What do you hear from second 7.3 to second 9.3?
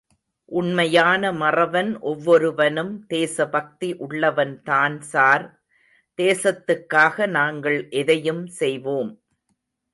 நாங்கள் எதையும் செய்வோம்.